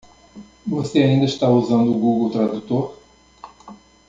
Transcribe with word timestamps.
Você 0.65 0.97
ainda 0.97 1.25
está 1.25 1.47
usando 1.47 1.91
o 1.91 1.99
Google 1.99 2.31
Tradutor? 2.31 2.97